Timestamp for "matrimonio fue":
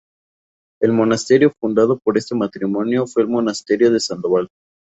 2.33-3.21